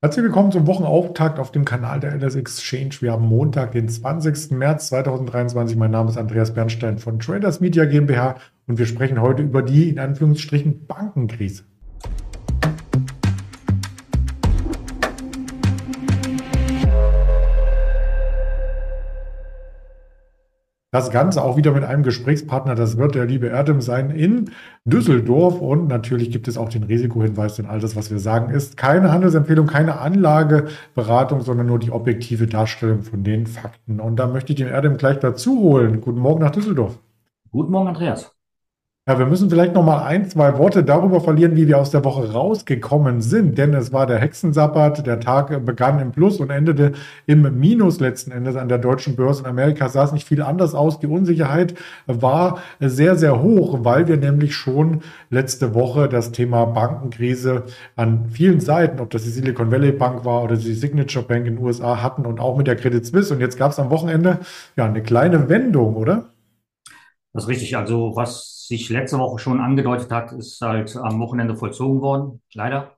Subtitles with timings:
[0.00, 2.90] Herzlich willkommen zum Wochenauftakt auf dem Kanal der LS Exchange.
[3.00, 4.52] Wir haben Montag, den 20.
[4.52, 5.76] März 2023.
[5.76, 8.36] Mein Name ist Andreas Bernstein von Traders Media GmbH
[8.68, 11.64] und wir sprechen heute über die in Anführungsstrichen Bankenkrise.
[20.90, 22.74] Das Ganze auch wieder mit einem Gesprächspartner.
[22.74, 24.52] Das wird der liebe Erdem sein in
[24.86, 25.60] Düsseldorf.
[25.60, 29.12] Und natürlich gibt es auch den Risikohinweis, denn all das, was wir sagen, ist keine
[29.12, 34.00] Handelsempfehlung, keine Anlageberatung, sondern nur die objektive Darstellung von den Fakten.
[34.00, 36.00] Und da möchte ich den Erdem gleich dazu holen.
[36.00, 36.98] Guten Morgen nach Düsseldorf.
[37.50, 38.37] Guten Morgen, Andreas.
[39.08, 42.04] Ja, wir müssen vielleicht noch mal ein, zwei Worte darüber verlieren, wie wir aus der
[42.04, 46.92] Woche rausgekommen sind, denn es war der Hexensabbat, der Tag begann im Plus und endete
[47.24, 49.44] im Minus letzten Endes an der deutschen Börse.
[49.44, 51.00] In Amerika sah es nicht viel anders aus.
[51.00, 51.74] Die Unsicherheit
[52.06, 57.62] war sehr, sehr hoch, weil wir nämlich schon letzte Woche das Thema Bankenkrise
[57.96, 61.56] an vielen Seiten, ob das die Silicon Valley Bank war oder die Signature Bank in
[61.56, 63.32] den USA hatten und auch mit der Credit Suisse.
[63.32, 64.40] Und jetzt gab es am Wochenende
[64.76, 66.26] ja eine kleine Wendung, oder?
[67.38, 67.76] Das ist richtig.
[67.76, 72.96] Also was sich letzte Woche schon angedeutet hat, ist halt am Wochenende vollzogen worden, leider.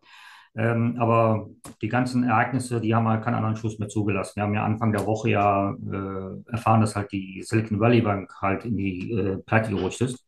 [0.56, 1.50] Ähm, aber
[1.82, 4.36] die ganzen Ereignisse, die haben halt keinen anderen Schluss mehr zugelassen.
[4.36, 8.32] Wir haben ja Anfang der Woche ja äh, erfahren, dass halt die Silicon Valley Bank
[8.40, 10.24] halt in die äh, Pleite gerutscht ist.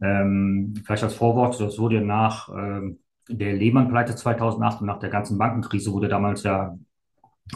[0.00, 2.96] Ähm, vielleicht als Vorwort, das wurde nach äh,
[3.28, 6.78] der Lehman-Pleite 2008 und nach der ganzen Bankenkrise wurde damals ja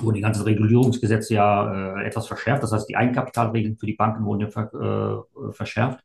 [0.01, 2.63] wurden die ganzen Regulierungsgesetze ja äh, etwas verschärft.
[2.63, 6.05] Das heißt, die Eigenkapitalregeln für die Banken wurden ver, äh, verschärft.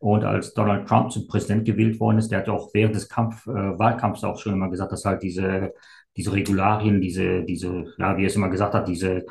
[0.00, 3.46] Und als Donald Trump zum Präsident gewählt worden ist, der hat auch während des Kampf,
[3.46, 5.74] äh, Wahlkampfs auch schon immer gesagt, dass halt diese,
[6.16, 9.26] diese Regularien, diese, diese, ja, wie er es immer gesagt hat, diese,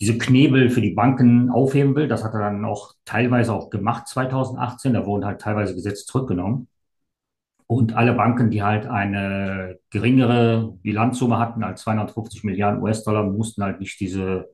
[0.00, 2.08] diese Knebel für die Banken aufheben will.
[2.08, 4.94] Das hat er dann auch teilweise auch gemacht 2018.
[4.94, 6.68] Da wurden halt teilweise Gesetze zurückgenommen.
[7.70, 13.78] Und alle Banken, die halt eine geringere Bilanzsumme hatten als 250 Milliarden US-Dollar, mussten halt
[13.78, 14.48] nicht diese,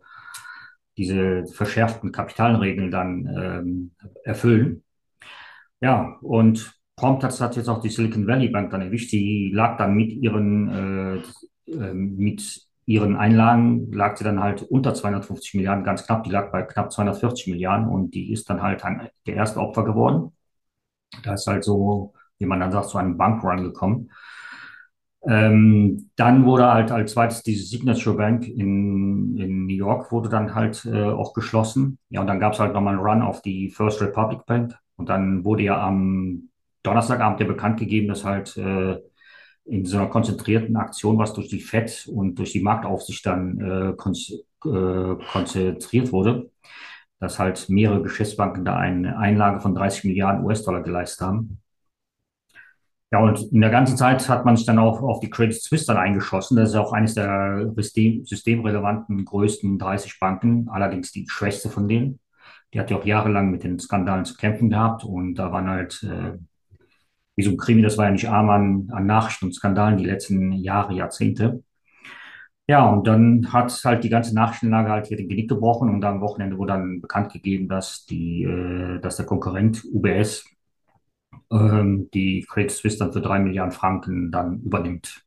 [0.98, 3.90] diese verschärften Kapitalregeln dann ähm,
[4.22, 4.84] erfüllen.
[5.80, 9.12] Ja, und prompt hat, hat jetzt auch die Silicon Valley Bank dann erwischt.
[9.12, 11.22] Die lag dann mit ihren,
[11.66, 16.24] äh, äh, mit ihren Einlagen, lag sie dann halt unter 250 Milliarden, ganz knapp.
[16.24, 18.82] Die lag bei knapp 240 Milliarden und die ist dann halt
[19.26, 20.32] der erste Opfer geworden.
[21.24, 24.10] Da ist halt so wie man dann sagt, zu einem Bankrun gekommen.
[25.26, 30.54] Ähm, dann wurde halt als zweites diese Signature Bank in, in New York wurde dann
[30.54, 31.98] halt äh, auch geschlossen.
[32.10, 34.78] Ja, und dann gab es halt nochmal einen Run auf die First Republic Bank.
[34.96, 36.48] Und dann wurde ja am
[36.84, 38.98] Donnerstagabend ja bekannt gegeben, dass halt äh,
[39.64, 44.68] in so einer konzentrierten Aktion, was durch die FED und durch die Marktaufsicht dann äh,
[44.68, 46.50] äh, konzentriert wurde,
[47.18, 51.60] dass halt mehrere Geschäftsbanken da eine Einlage von 30 Milliarden US-Dollar geleistet haben.
[53.12, 55.86] Ja, und in der ganzen Zeit hat man sich dann auch auf die Credit Suisse
[55.86, 56.56] dann eingeschossen.
[56.56, 62.18] Das ist auch eines der System, systemrelevanten größten 30 Banken, allerdings die schwächste von denen.
[62.74, 66.02] Die hat ja auch jahrelang mit den Skandalen zu kämpfen gehabt und da waren halt,
[66.02, 66.36] äh,
[67.36, 70.04] wie so ein Krimi, das war ja nicht arm an, an Nachrichten und Skandalen die
[70.06, 71.62] letzten Jahre, Jahrzehnte.
[72.68, 76.20] Ja, und dann hat halt die ganze Nachrichtenlage halt hier den Genick gebrochen und am
[76.20, 80.44] Wochenende wurde dann bekannt gegeben, dass die, äh, dass der Konkurrent UBS
[81.50, 85.24] ähm, die Credit Suisse dann für drei Milliarden Franken dann übernimmt.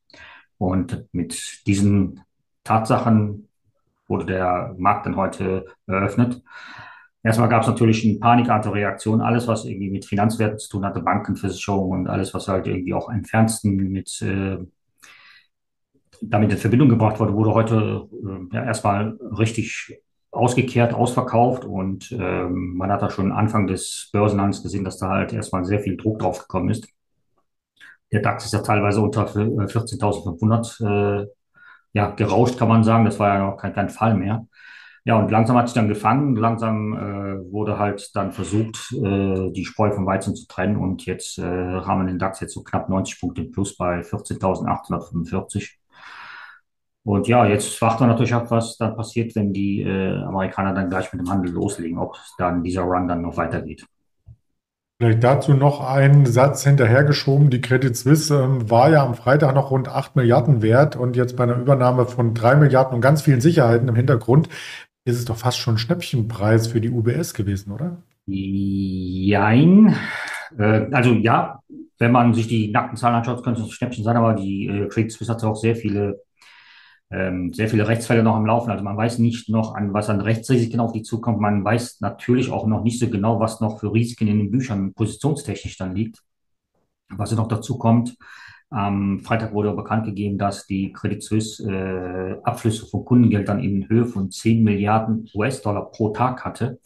[0.57, 2.21] Und mit diesen
[2.63, 3.47] Tatsachen
[4.07, 6.41] wurde der Markt dann heute eröffnet.
[7.23, 9.21] Erstmal gab es natürlich eine panikartige Reaktion.
[9.21, 12.93] Alles, was irgendwie mit Finanzwerten zu tun hatte, Banken, Versicherungen und alles, was halt irgendwie
[12.93, 14.57] auch am fernsten mit, äh,
[16.21, 19.99] damit in Verbindung gebracht wurde, wurde heute äh, ja, erstmal richtig
[20.31, 25.33] ausgekehrt, ausverkauft und ähm, man hat da schon Anfang des Börsenhandels gesehen, dass da halt
[25.33, 26.87] erstmal sehr viel Druck drauf gekommen ist.
[28.11, 31.27] Der DAX ist ja teilweise unter 14.500 äh,
[31.93, 33.05] ja, gerauscht, kann man sagen.
[33.05, 34.47] Das war ja noch kein, kein Fall mehr.
[35.05, 36.35] Ja, und langsam hat sich dann gefangen.
[36.35, 40.77] Langsam äh, wurde halt dann versucht, äh, die Spreu vom Weizen zu trennen.
[40.77, 45.78] Und jetzt äh, haben wir den DAX jetzt so knapp 90 Punkte plus bei 14.845.
[47.03, 50.89] Und ja, jetzt warten wir natürlich ab, was dann passiert, wenn die äh, Amerikaner dann
[50.89, 53.85] gleich mit dem Handel loslegen, ob dann dieser Run dann noch weitergeht.
[55.01, 57.49] Vielleicht dazu noch einen Satz hinterhergeschoben.
[57.49, 61.37] Die Credit Suisse ähm, war ja am Freitag noch rund 8 Milliarden wert und jetzt
[61.37, 64.49] bei einer Übernahme von 3 Milliarden und ganz vielen Sicherheiten im Hintergrund
[65.05, 68.03] ist es doch fast schon Schnäppchenpreis für die UBS gewesen, oder?
[68.25, 69.95] Jein.
[70.57, 71.59] Äh, also ja,
[71.97, 74.87] wenn man sich die nackten Zahlen anschaut, könnte es ein Schnäppchen sein, aber die äh,
[74.89, 76.21] Credit Suisse hat auch sehr viele
[77.11, 78.71] ähm, sehr viele Rechtsfälle noch am Laufen.
[78.71, 81.39] Also man weiß nicht noch, an was an Rechtsrisiken auf die zukommt.
[81.39, 84.93] Man weiß natürlich auch noch nicht so genau, was noch für Risiken in den Büchern
[84.93, 86.21] positionstechnisch dann liegt.
[87.09, 88.15] Was noch dazu kommt,
[88.71, 94.05] Am Freitag wurde bekannt gegeben, dass die Credit Suisse äh, Abflüsse von Kundengeldern in Höhe
[94.05, 96.79] von 10 Milliarden US-Dollar pro Tag hatte.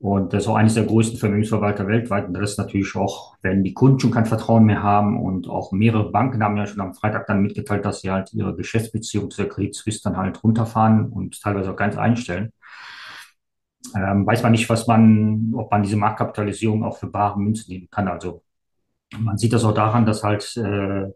[0.00, 2.26] Und das ist auch eines der größten Vermögensverwalter weltweit.
[2.26, 5.72] Und das ist natürlich auch, wenn die Kunden schon kein Vertrauen mehr haben und auch
[5.72, 9.42] mehrere Banken haben ja schon am Freitag dann mitgeteilt, dass sie halt ihre Geschäftsbeziehung zu
[9.42, 12.50] der Credit Suisse dann halt runterfahren und teilweise auch ganz einstellen.
[13.94, 17.88] Ähm, weiß man nicht, was man, ob man diese Marktkapitalisierung auch für bare Münzen nehmen
[17.90, 18.08] kann.
[18.08, 18.42] Also
[19.18, 21.08] man sieht das auch daran, dass halt äh,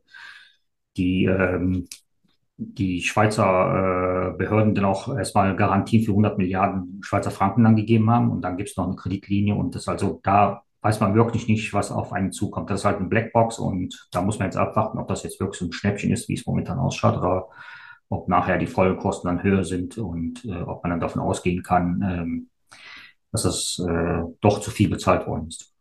[0.97, 1.89] die, ähm,
[2.57, 8.11] die Schweizer äh, Behörden dann auch erstmal Garantien für 100 Milliarden Schweizer Franken dann gegeben
[8.11, 11.49] haben und dann gibt es noch eine Kreditlinie und das also da weiß man wirklich
[11.49, 12.69] nicht, was auf einen zukommt.
[12.69, 15.59] Das ist halt eine Blackbox und da muss man jetzt abwarten, ob das jetzt wirklich
[15.59, 17.49] so ein Schnäppchen ist, wie es momentan ausschaut oder
[18.11, 22.03] ob nachher die Folgekosten dann höher sind und äh, ob man dann davon ausgehen kann,
[22.03, 22.51] ähm,
[23.33, 25.74] dass das äh, doch zu viel bezahlt worden ist.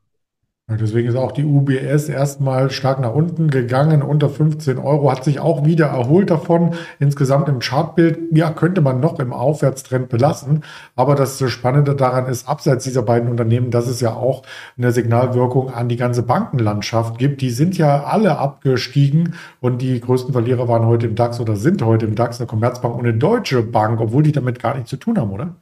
[0.70, 5.42] Deswegen ist auch die UBS erstmal stark nach unten gegangen, unter 15 Euro, hat sich
[5.42, 6.74] auch wieder erholt davon.
[7.00, 10.64] Insgesamt im Chartbild, ja, könnte man noch im Aufwärtstrend belassen.
[10.96, 14.44] Aber das Spannende daran ist, abseits dieser beiden Unternehmen, dass es ja auch
[14.78, 17.42] eine Signalwirkung an die ganze Bankenlandschaft gibt.
[17.42, 21.84] Die sind ja alle abgestiegen und die größten Verlierer waren heute im DAX oder sind
[21.84, 24.98] heute im DAX eine Commerzbank und eine Deutsche Bank, obwohl die damit gar nichts zu
[24.98, 25.56] tun haben, oder?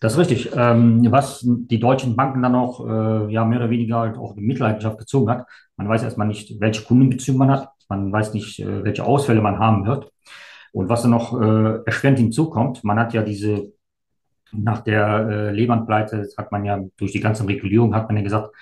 [0.00, 0.50] Das ist richtig.
[0.56, 4.44] Ähm, was die deutschen Banken dann auch äh, ja, mehr oder weniger halt auch in
[4.44, 5.46] Mitleidenschaft gezogen hat.
[5.76, 7.68] Man weiß erstmal nicht, welche Kundenbeziehung man hat.
[7.88, 10.10] Man weiß nicht, äh, welche Ausfälle man haben wird.
[10.72, 13.72] Und was dann noch äh, erschwerend hinzukommt, man hat ja diese,
[14.52, 18.54] nach der äh, Lehman-Pleite hat man ja durch die ganze Regulierung, hat man ja gesagt,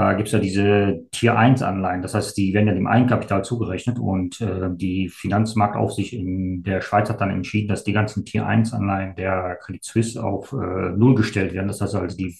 [0.00, 2.00] da gibt es ja diese Tier 1 Anleihen.
[2.00, 7.10] Das heißt, die werden ja dem Eigenkapital zugerechnet und äh, die Finanzmarktaufsicht in der Schweiz
[7.10, 10.56] hat dann entschieden, dass die ganzen Tier 1 Anleihen der Credit Suisse auf äh,
[10.96, 11.68] Null gestellt werden.
[11.68, 12.34] Das heißt also, die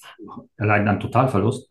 [0.57, 1.69] erleiden dann Totalverlust.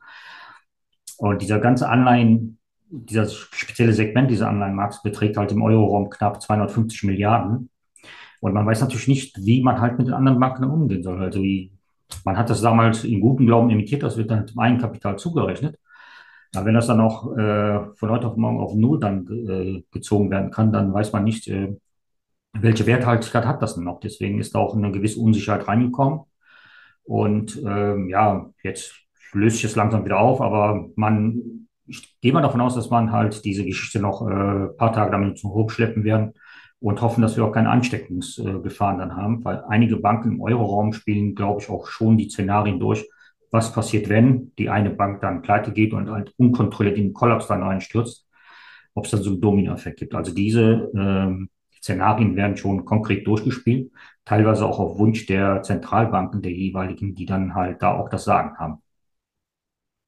[1.18, 2.59] Und dieser ganze Anleihen,
[2.91, 7.71] dieser spezielle Segment dieser Anleihenmarkts beträgt halt im Euroraum knapp 250 Milliarden.
[8.41, 11.19] Und man weiß natürlich nicht, wie man halt mit den anderen Banken umgehen soll.
[11.19, 11.71] Also wie
[12.26, 15.78] man hat das damals in gutem Glauben imitiert, das wird dann zum Eigenkapital zugerechnet.
[16.56, 20.32] Aber wenn das dann auch äh, von heute auf morgen auf Null dann äh, gezogen
[20.32, 21.76] werden kann, dann weiß man nicht, äh,
[22.54, 24.00] welche Werthaltigkeit hat das denn noch.
[24.00, 26.22] Deswegen ist da auch eine gewisse Unsicherheit reingekommen.
[27.04, 28.96] Und ähm, ja, jetzt
[29.34, 33.12] löst sich es langsam wieder auf, aber man, ich gehe mal davon aus, dass man
[33.12, 36.34] halt diese Geschichte noch ein äh, paar Tage damit Hochschleppen werden
[36.81, 41.36] und hoffen, dass wir auch keine Ansteckungsgefahren dann haben, weil einige Banken im Euroraum spielen,
[41.36, 43.08] glaube ich, auch schon die Szenarien durch,
[43.52, 47.48] was passiert, wenn die eine Bank dann pleite geht und halt unkontrolliert in den Kollaps
[47.48, 48.28] dann reinstürzt,
[48.94, 50.16] ob es dann so einen Dominoeffekt gibt.
[50.16, 51.50] Also diese ähm,
[51.81, 53.92] Szenarien werden schon konkret durchgespielt,
[54.25, 58.58] teilweise auch auf Wunsch der Zentralbanken der jeweiligen, die dann halt da auch das Sagen
[58.58, 58.82] haben.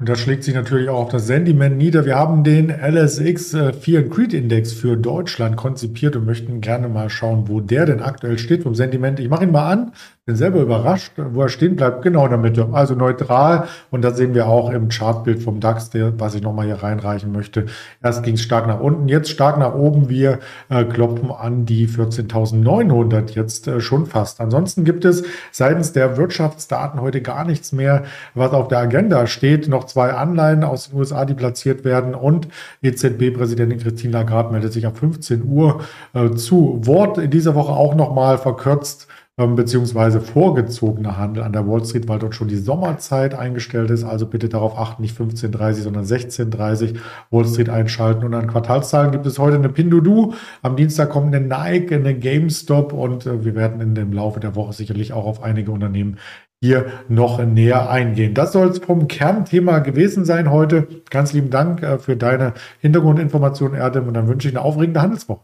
[0.01, 2.05] Und das schlägt sich natürlich auch auf das Sentiment nieder.
[2.05, 6.89] Wir haben den LSX äh, Fear and Creed Index für Deutschland konzipiert und möchten gerne
[6.89, 9.19] mal schauen, wo der denn aktuell steht vom Sentiment.
[9.19, 9.91] Ich mache ihn mal an.
[10.25, 12.03] Bin selber überrascht, wo er stehen bleibt.
[12.03, 12.69] Genau in der Mitte.
[12.71, 13.67] Also neutral.
[13.91, 17.65] Und das sehen wir auch im Chartbild vom DAX, was ich nochmal hier reinreichen möchte.
[18.01, 20.09] Erst ging es stark nach unten, jetzt stark nach oben.
[20.09, 20.39] Wir
[20.69, 24.41] äh, klopfen an die 14.900 jetzt äh, schon fast.
[24.41, 28.03] Ansonsten gibt es seitens der Wirtschaftsdaten heute gar nichts mehr,
[28.33, 29.67] was auf der Agenda steht.
[29.67, 32.15] Noch zwei Anleihen aus den USA, die platziert werden.
[32.15, 32.47] Und
[32.81, 35.81] EZB-Präsidentin Christine Lagarde meldet sich ab 15 Uhr
[36.13, 37.17] äh, zu Wort.
[37.17, 39.07] In dieser Woche auch nochmal verkürzt
[39.37, 44.03] ähm, beziehungsweise vorgezogener Handel an der Wall Street, weil dort schon die Sommerzeit eingestellt ist.
[44.03, 46.97] Also bitte darauf achten, nicht 15.30, sondern 16.30
[47.29, 48.25] Wall Street einschalten.
[48.25, 50.33] Und an Quartalszahlen gibt es heute eine Pinduoduo.
[50.61, 54.55] Am Dienstag kommt eine Nike, eine GameStop und äh, wir werden in dem Laufe der
[54.55, 56.17] Woche sicherlich auch auf einige Unternehmen
[56.61, 58.33] hier noch näher eingehen.
[58.33, 60.87] Das soll es vom Kernthema gewesen sein heute.
[61.09, 65.41] Ganz lieben Dank äh, für deine Hintergrundinformation, Erdem, und dann wünsche ich eine aufregende Handelswoche.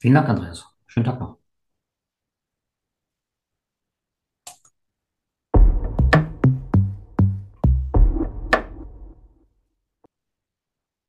[0.00, 0.66] Vielen Dank, Andreas.
[0.86, 1.41] Schönen Tag noch.